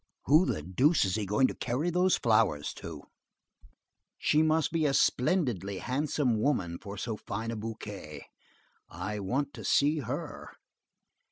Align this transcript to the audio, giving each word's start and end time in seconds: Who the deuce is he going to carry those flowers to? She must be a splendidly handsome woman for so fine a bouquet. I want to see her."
Who 0.25 0.47
the 0.47 0.63
deuce 0.63 1.05
is 1.05 1.13
he 1.13 1.27
going 1.27 1.45
to 1.45 1.53
carry 1.53 1.91
those 1.91 2.17
flowers 2.17 2.73
to? 2.77 3.03
She 4.17 4.41
must 4.41 4.71
be 4.71 4.87
a 4.87 4.95
splendidly 4.95 5.77
handsome 5.77 6.39
woman 6.39 6.79
for 6.79 6.97
so 6.97 7.15
fine 7.17 7.51
a 7.51 7.55
bouquet. 7.55 8.25
I 8.89 9.19
want 9.19 9.53
to 9.53 9.63
see 9.63 9.99
her." 9.99 10.53